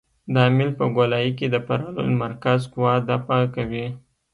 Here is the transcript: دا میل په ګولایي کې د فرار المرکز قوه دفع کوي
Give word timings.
دا 0.33 0.43
میل 0.55 0.71
په 0.79 0.85
ګولایي 0.95 1.31
کې 1.39 1.47
د 1.49 1.55
فرار 1.65 1.95
المرکز 2.05 2.61
قوه 2.73 2.93
دفع 3.09 3.41
کوي 3.55 3.85